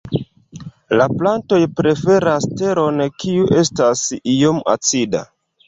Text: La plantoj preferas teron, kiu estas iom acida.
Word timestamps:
La 1.01 1.05
plantoj 1.19 1.59
preferas 1.81 2.49
teron, 2.63 3.05
kiu 3.25 3.47
estas 3.65 4.05
iom 4.37 4.67
acida. 4.77 5.27